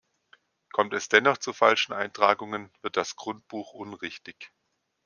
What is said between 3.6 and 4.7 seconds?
unrichtig.